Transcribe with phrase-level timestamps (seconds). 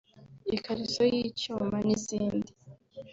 [0.55, 2.51] “Ikariso y’icyuma” n’izindi